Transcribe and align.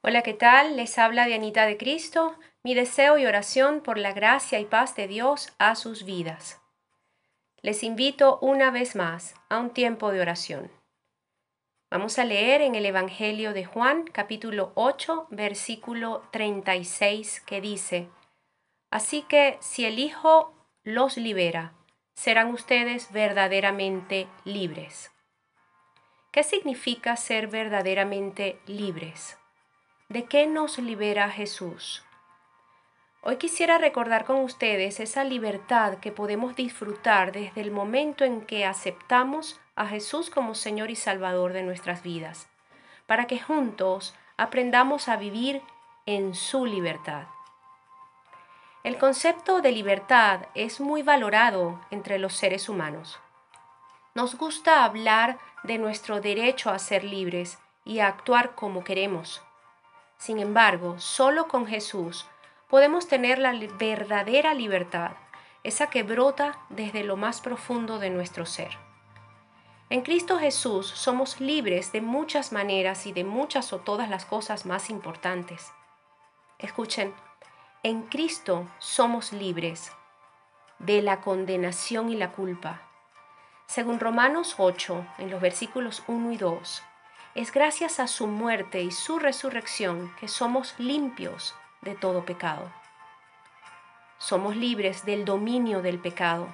Hola, 0.00 0.22
¿qué 0.22 0.32
tal? 0.32 0.76
Les 0.76 0.96
habla 0.96 1.26
Dianita 1.26 1.66
de 1.66 1.76
Cristo. 1.76 2.36
Mi 2.62 2.74
deseo 2.74 3.18
y 3.18 3.26
oración 3.26 3.80
por 3.80 3.98
la 3.98 4.12
gracia 4.12 4.60
y 4.60 4.64
paz 4.64 4.94
de 4.94 5.08
Dios 5.08 5.52
a 5.58 5.74
sus 5.74 6.04
vidas. 6.04 6.60
Les 7.62 7.82
invito 7.82 8.38
una 8.40 8.70
vez 8.70 8.94
más 8.94 9.34
a 9.48 9.58
un 9.58 9.70
tiempo 9.70 10.12
de 10.12 10.20
oración. 10.20 10.70
Vamos 11.90 12.20
a 12.20 12.24
leer 12.24 12.60
en 12.60 12.76
el 12.76 12.86
Evangelio 12.86 13.52
de 13.52 13.64
Juan 13.64 14.04
capítulo 14.04 14.70
8 14.76 15.26
versículo 15.30 16.22
36 16.30 17.40
que 17.40 17.60
dice, 17.60 18.08
Así 18.92 19.22
que 19.22 19.58
si 19.60 19.84
el 19.84 19.98
Hijo 19.98 20.54
los 20.84 21.16
libera, 21.16 21.72
serán 22.14 22.52
ustedes 22.52 23.10
verdaderamente 23.10 24.28
libres. 24.44 25.10
¿Qué 26.30 26.44
significa 26.44 27.16
ser 27.16 27.48
verdaderamente 27.48 28.60
libres? 28.66 29.37
¿De 30.10 30.24
qué 30.24 30.46
nos 30.46 30.78
libera 30.78 31.28
Jesús? 31.28 32.02
Hoy 33.20 33.36
quisiera 33.36 33.76
recordar 33.76 34.24
con 34.24 34.36
ustedes 34.36 35.00
esa 35.00 35.22
libertad 35.22 35.98
que 35.98 36.12
podemos 36.12 36.56
disfrutar 36.56 37.30
desde 37.30 37.60
el 37.60 37.70
momento 37.70 38.24
en 38.24 38.40
que 38.40 38.64
aceptamos 38.64 39.60
a 39.76 39.86
Jesús 39.86 40.30
como 40.30 40.54
Señor 40.54 40.90
y 40.90 40.96
Salvador 40.96 41.52
de 41.52 41.62
nuestras 41.62 42.02
vidas, 42.02 42.48
para 43.06 43.26
que 43.26 43.38
juntos 43.38 44.14
aprendamos 44.38 45.10
a 45.10 45.16
vivir 45.16 45.60
en 46.06 46.34
su 46.34 46.64
libertad. 46.64 47.24
El 48.84 48.96
concepto 48.96 49.60
de 49.60 49.72
libertad 49.72 50.46
es 50.54 50.80
muy 50.80 51.02
valorado 51.02 51.82
entre 51.90 52.18
los 52.18 52.32
seres 52.32 52.70
humanos. 52.70 53.20
Nos 54.14 54.38
gusta 54.38 54.84
hablar 54.84 55.38
de 55.64 55.76
nuestro 55.76 56.22
derecho 56.22 56.70
a 56.70 56.78
ser 56.78 57.04
libres 57.04 57.58
y 57.84 57.98
a 57.98 58.06
actuar 58.06 58.54
como 58.54 58.84
queremos. 58.84 59.42
Sin 60.18 60.40
embargo, 60.40 60.98
solo 60.98 61.48
con 61.48 61.66
Jesús 61.66 62.26
podemos 62.68 63.08
tener 63.08 63.38
la 63.38 63.54
verdadera 63.78 64.52
libertad, 64.52 65.12
esa 65.62 65.88
que 65.88 66.02
brota 66.02 66.58
desde 66.68 67.04
lo 67.04 67.16
más 67.16 67.40
profundo 67.40 67.98
de 67.98 68.10
nuestro 68.10 68.44
ser. 68.44 68.76
En 69.90 70.02
Cristo 70.02 70.38
Jesús 70.38 70.86
somos 70.86 71.40
libres 71.40 71.92
de 71.92 72.02
muchas 72.02 72.52
maneras 72.52 73.06
y 73.06 73.12
de 73.12 73.24
muchas 73.24 73.72
o 73.72 73.78
todas 73.78 74.10
las 74.10 74.26
cosas 74.26 74.66
más 74.66 74.90
importantes. 74.90 75.72
Escuchen, 76.58 77.14
en 77.82 78.02
Cristo 78.02 78.66
somos 78.78 79.32
libres 79.32 79.92
de 80.78 81.00
la 81.00 81.20
condenación 81.20 82.10
y 82.10 82.16
la 82.16 82.32
culpa. 82.32 82.82
Según 83.66 84.00
Romanos 84.00 84.56
8, 84.58 85.06
en 85.18 85.30
los 85.30 85.40
versículos 85.40 86.02
1 86.06 86.32
y 86.32 86.36
2, 86.36 86.82
es 87.38 87.52
gracias 87.52 88.00
a 88.00 88.08
su 88.08 88.26
muerte 88.26 88.82
y 88.82 88.90
su 88.90 89.20
resurrección 89.20 90.12
que 90.18 90.26
somos 90.26 90.74
limpios 90.76 91.54
de 91.82 91.94
todo 91.94 92.24
pecado. 92.24 92.68
Somos 94.18 94.56
libres 94.56 95.04
del 95.04 95.24
dominio 95.24 95.80
del 95.80 96.00
pecado. 96.00 96.52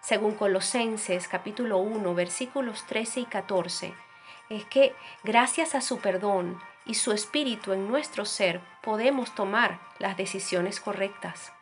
Según 0.00 0.36
Colosenses 0.36 1.26
capítulo 1.26 1.78
1 1.78 2.14
versículos 2.14 2.86
13 2.86 3.20
y 3.22 3.24
14, 3.24 3.94
es 4.50 4.64
que 4.66 4.94
gracias 5.24 5.74
a 5.74 5.80
su 5.80 5.98
perdón 5.98 6.60
y 6.86 6.94
su 6.94 7.10
espíritu 7.10 7.72
en 7.72 7.88
nuestro 7.88 8.24
ser 8.24 8.60
podemos 8.84 9.34
tomar 9.34 9.80
las 9.98 10.16
decisiones 10.16 10.78
correctas. 10.78 11.52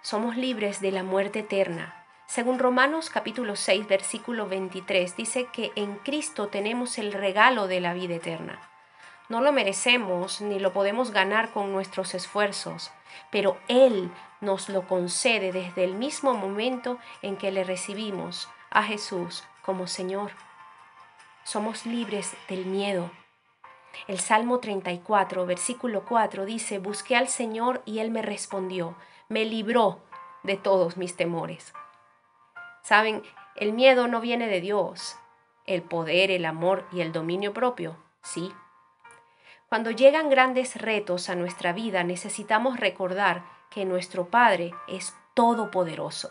Somos 0.00 0.34
libres 0.34 0.80
de 0.80 0.92
la 0.92 1.02
muerte 1.02 1.40
eterna 1.40 1.99
según 2.30 2.60
Romanos 2.60 3.10
capítulo 3.10 3.56
6 3.56 3.88
versículo 3.88 4.46
23 4.46 5.16
dice 5.16 5.46
que 5.46 5.72
en 5.74 5.96
Cristo 5.96 6.46
tenemos 6.46 6.96
el 6.98 7.12
regalo 7.12 7.66
de 7.66 7.80
la 7.80 7.92
vida 7.92 8.14
eterna. 8.14 8.60
No 9.28 9.40
lo 9.40 9.50
merecemos 9.50 10.40
ni 10.40 10.60
lo 10.60 10.72
podemos 10.72 11.10
ganar 11.10 11.50
con 11.50 11.72
nuestros 11.72 12.14
esfuerzos, 12.14 12.92
pero 13.32 13.58
Él 13.66 14.12
nos 14.40 14.68
lo 14.68 14.86
concede 14.86 15.50
desde 15.50 15.82
el 15.82 15.94
mismo 15.94 16.32
momento 16.34 16.98
en 17.20 17.36
que 17.36 17.50
le 17.50 17.64
recibimos 17.64 18.48
a 18.70 18.84
Jesús 18.84 19.42
como 19.62 19.88
Señor. 19.88 20.30
Somos 21.42 21.84
libres 21.84 22.36
del 22.48 22.64
miedo. 22.64 23.10
El 24.06 24.20
Salmo 24.20 24.60
34, 24.60 25.46
versículo 25.46 26.04
4 26.04 26.44
dice, 26.44 26.78
Busqué 26.78 27.16
al 27.16 27.26
Señor 27.26 27.82
y 27.84 27.98
Él 27.98 28.12
me 28.12 28.22
respondió, 28.22 28.94
me 29.28 29.44
libró 29.44 29.98
de 30.44 30.56
todos 30.56 30.96
mis 30.96 31.16
temores. 31.16 31.72
Saben, 32.82 33.22
el 33.56 33.72
miedo 33.72 34.08
no 34.08 34.20
viene 34.20 34.48
de 34.48 34.60
Dios. 34.60 35.16
El 35.66 35.82
poder, 35.82 36.30
el 36.30 36.44
amor 36.44 36.86
y 36.92 37.00
el 37.00 37.12
dominio 37.12 37.52
propio, 37.52 37.96
sí. 38.22 38.52
Cuando 39.68 39.90
llegan 39.90 40.30
grandes 40.30 40.76
retos 40.76 41.28
a 41.28 41.36
nuestra 41.36 41.72
vida, 41.72 42.02
necesitamos 42.02 42.80
recordar 42.80 43.44
que 43.70 43.84
nuestro 43.84 44.28
Padre 44.28 44.72
es 44.88 45.14
todopoderoso. 45.34 46.30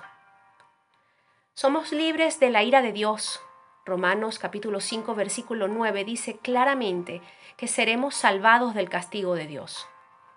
Somos 1.54 1.92
libres 1.92 2.40
de 2.40 2.50
la 2.50 2.64
ira 2.64 2.82
de 2.82 2.92
Dios. 2.92 3.42
Romanos 3.86 4.40
capítulo 4.40 4.82
5 4.82 5.16
versículo 5.16 5.68
9 5.68 6.04
dice 6.04 6.38
claramente 6.38 7.22
que 7.58 7.68
seremos 7.68 8.16
salvados 8.16 8.74
del 8.74 8.90
castigo 8.90 9.36
de 9.36 9.48
Dios. 9.48 9.88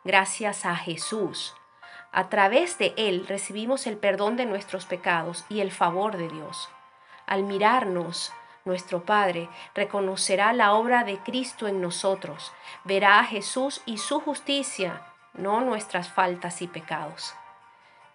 Gracias 0.04 0.64
a 0.64 0.74
Jesús, 0.74 1.54
a 2.12 2.28
través 2.28 2.78
de 2.78 2.94
Él 2.96 3.26
recibimos 3.26 3.86
el 3.86 3.96
perdón 3.96 4.36
de 4.36 4.46
nuestros 4.46 4.84
pecados 4.84 5.44
y 5.48 5.60
el 5.60 5.72
favor 5.72 6.16
de 6.16 6.28
Dios. 6.28 6.68
Al 7.26 7.42
mirarnos, 7.42 8.32
nuestro 8.64 9.04
Padre 9.04 9.48
reconocerá 9.74 10.52
la 10.52 10.74
obra 10.74 11.04
de 11.04 11.18
Cristo 11.18 11.66
en 11.66 11.80
nosotros, 11.80 12.52
verá 12.84 13.18
a 13.18 13.24
Jesús 13.24 13.82
y 13.86 13.98
su 13.98 14.20
justicia, 14.20 15.02
no 15.32 15.62
nuestras 15.62 16.10
faltas 16.10 16.62
y 16.62 16.68
pecados. 16.68 17.34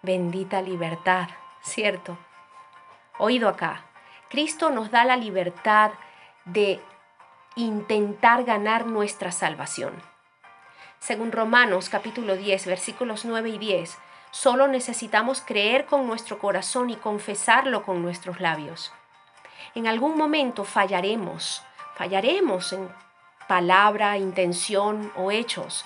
Bendita 0.02 0.62
libertad, 0.62 1.28
¿cierto? 1.62 2.16
Oído 3.18 3.48
acá, 3.48 3.84
Cristo 4.30 4.70
nos 4.70 4.90
da 4.90 5.04
la 5.04 5.16
libertad 5.16 5.90
de 6.44 6.80
intentar 7.56 8.44
ganar 8.44 8.86
nuestra 8.86 9.32
salvación. 9.32 9.92
Según 11.00 11.32
Romanos 11.32 11.88
capítulo 11.88 12.36
10 12.36 12.66
versículos 12.66 13.24
9 13.24 13.50
y 13.50 13.58
10, 13.58 13.96
solo 14.30 14.66
necesitamos 14.66 15.40
creer 15.40 15.86
con 15.86 16.06
nuestro 16.06 16.38
corazón 16.38 16.90
y 16.90 16.96
confesarlo 16.96 17.82
con 17.84 18.02
nuestros 18.02 18.40
labios. 18.40 18.92
En 19.74 19.86
algún 19.86 20.18
momento 20.18 20.64
fallaremos, 20.64 21.62
fallaremos 21.94 22.72
en 22.72 22.88
palabra, 23.46 24.18
intención 24.18 25.12
o 25.16 25.30
hechos, 25.30 25.84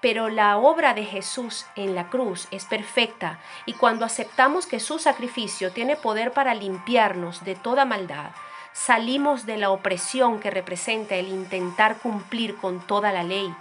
pero 0.00 0.28
la 0.28 0.58
obra 0.58 0.92
de 0.92 1.04
Jesús 1.04 1.64
en 1.76 1.94
la 1.94 2.10
cruz 2.10 2.48
es 2.50 2.64
perfecta 2.64 3.38
y 3.64 3.74
cuando 3.74 4.04
aceptamos 4.04 4.66
que 4.66 4.80
su 4.80 4.98
sacrificio 4.98 5.72
tiene 5.72 5.96
poder 5.96 6.32
para 6.32 6.54
limpiarnos 6.54 7.44
de 7.44 7.54
toda 7.54 7.84
maldad, 7.84 8.32
salimos 8.72 9.46
de 9.46 9.56
la 9.56 9.70
opresión 9.70 10.40
que 10.40 10.50
representa 10.50 11.14
el 11.14 11.28
intentar 11.28 11.98
cumplir 11.98 12.56
con 12.56 12.80
toda 12.80 13.12
la 13.12 13.22
ley 13.22 13.54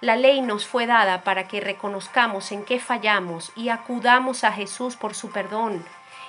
la 0.00 0.14
ley 0.14 0.40
nos 0.40 0.66
fue 0.66 0.86
dada 0.86 1.22
para 1.22 1.48
que 1.48 1.60
reconozcamos 1.60 2.52
en 2.52 2.64
qué 2.64 2.78
fallamos 2.78 3.50
y 3.56 3.68
acudamos 3.68 4.44
a 4.44 4.52
Jesús 4.52 4.96
por 4.96 5.14
su 5.14 5.30
perdón. 5.30 5.84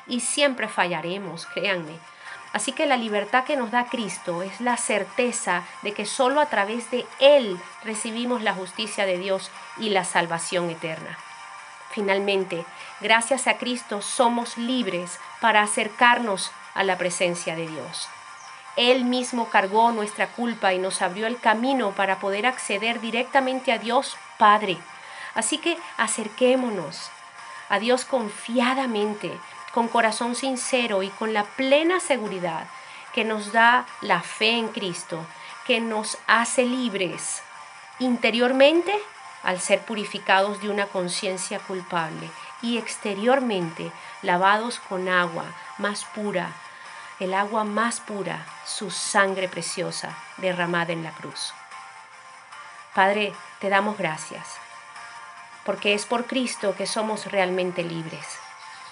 Y 0.08 0.22
siempre 0.22 0.68
fallaremos, 0.68 1.46
créanme. 1.46 2.00
Así 2.52 2.72
que 2.72 2.88
la 2.88 2.98
libertad 2.98 3.44
que 3.44 3.58
nos 3.58 3.70
da 3.70 3.86
Cristo 3.86 4.42
es 4.42 4.60
la 4.60 4.76
certeza 4.76 5.64
de 5.84 5.94
que 5.94 6.08
solo 6.08 6.42
a 6.42 6.48
través 6.48 6.90
de 6.90 7.06
Él 7.20 7.60
recibimos 7.84 8.42
la 8.42 8.56
justicia 8.56 9.06
de 9.06 9.20
Dios 9.20 9.52
y 9.78 9.92
la 9.92 10.04
salvación 10.04 10.72
eterna. 10.72 11.20
Finalmente, 11.92 12.66
gracias 13.02 13.46
a 13.46 13.58
Cristo 13.58 14.02
somos 14.02 14.58
libres 14.58 15.20
para 15.42 15.62
acercarnos 15.62 16.52
a 16.74 16.84
la 16.84 16.98
presencia 16.98 17.56
de 17.56 17.68
Dios. 17.68 18.10
Él 18.80 19.04
mismo 19.04 19.50
cargó 19.50 19.92
nuestra 19.92 20.28
culpa 20.28 20.72
y 20.74 20.80
nos 20.80 21.02
abrió 21.02 21.28
el 21.28 21.38
camino 21.38 21.92
para 21.92 22.20
poder 22.20 22.46
acceder 22.46 23.02
directamente 23.02 23.74
a 23.74 23.78
Dios 23.78 24.16
Padre. 24.38 24.78
Así 25.36 25.58
que 25.58 25.78
acerquémonos 25.98 27.12
a 27.68 27.78
Dios 27.80 28.06
confiadamente, 28.06 29.38
con 29.74 29.90
corazón 29.90 30.34
sincero 30.34 31.04
y 31.04 31.10
con 31.10 31.34
la 31.34 31.44
plena 31.44 32.00
seguridad 32.00 32.68
que 33.14 33.26
nos 33.26 33.52
da 33.52 33.86
la 34.00 34.22
fe 34.22 34.52
en 34.52 34.70
Cristo, 34.70 35.26
que 35.68 35.82
nos 35.82 36.18
hace 36.26 36.64
libres 36.64 37.44
interiormente 38.00 38.98
al 39.44 39.60
ser 39.60 39.82
purificados 39.82 40.62
de 40.62 40.70
una 40.70 40.86
conciencia 40.86 41.60
culpable 41.60 42.30
y 42.62 42.78
exteriormente 42.78 43.92
lavados 44.22 44.80
con 44.80 45.10
agua 45.10 45.44
más 45.78 46.06
pura 46.06 46.54
el 47.20 47.34
agua 47.34 47.64
más 47.64 48.00
pura, 48.00 48.46
su 48.66 48.92
sangre 48.92 49.50
preciosa 49.50 50.18
derramada 50.38 50.94
en 50.94 51.04
la 51.04 51.12
cruz. 51.12 51.54
Padre, 52.96 53.34
te 53.60 53.70
damos 53.70 53.98
gracias, 53.98 54.58
porque 55.66 55.94
es 55.94 56.06
por 56.06 56.26
Cristo 56.26 56.76
que 56.76 56.88
somos 56.88 57.32
realmente 57.32 57.84
libres. 57.84 58.26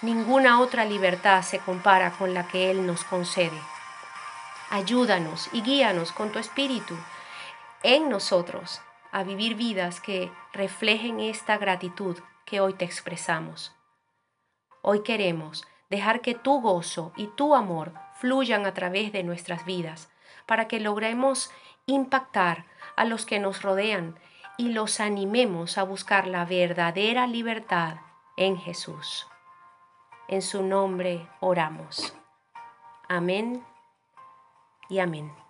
Ninguna 0.02 0.60
otra 0.60 0.84
libertad 0.84 1.42
se 1.42 1.58
compara 1.58 2.12
con 2.12 2.34
la 2.34 2.46
que 2.46 2.70
Él 2.70 2.86
nos 2.86 3.02
concede. 3.04 3.60
Ayúdanos 4.70 5.48
y 5.52 5.62
guíanos 5.62 6.12
con 6.12 6.30
tu 6.30 6.38
Espíritu 6.38 6.94
en 7.82 8.10
nosotros 8.10 8.80
a 9.10 9.22
vivir 9.22 9.54
vidas 9.54 10.00
que 10.00 10.30
reflejen 10.52 11.20
esta 11.20 11.56
gratitud 11.56 12.18
que 12.44 12.60
hoy 12.60 12.74
te 12.74 12.84
expresamos. 12.84 13.74
Hoy 14.82 15.02
queremos 15.02 15.66
dejar 15.90 16.20
que 16.20 16.34
tu 16.34 16.60
gozo 16.60 17.12
y 17.16 17.28
tu 17.28 17.54
amor 17.54 17.92
fluyan 18.18 18.66
a 18.66 18.74
través 18.74 19.12
de 19.12 19.22
nuestras 19.22 19.64
vidas 19.64 20.10
para 20.46 20.68
que 20.68 20.80
logremos 20.80 21.50
impactar 21.86 22.64
a 22.96 23.04
los 23.04 23.26
que 23.26 23.38
nos 23.38 23.62
rodean 23.62 24.18
y 24.56 24.70
los 24.70 25.00
animemos 25.00 25.78
a 25.78 25.84
buscar 25.84 26.26
la 26.26 26.44
verdadera 26.44 27.26
libertad 27.26 27.98
en 28.36 28.58
Jesús. 28.58 29.26
En 30.26 30.42
su 30.42 30.62
nombre 30.62 31.28
oramos. 31.40 32.14
Amén 33.08 33.64
y 34.88 34.98
amén. 34.98 35.47